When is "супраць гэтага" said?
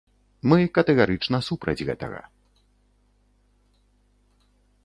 1.49-2.21